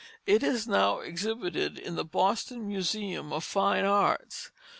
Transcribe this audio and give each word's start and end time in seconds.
It 0.25 0.41
is 0.41 0.67
now 0.67 0.99
exhibited 1.01 1.77
in 1.77 1.93
the 1.95 2.03
Boston 2.03 2.65
Museum 2.67 3.31
of 3.31 3.43
Fine 3.43 3.85
Arts. 3.85 4.49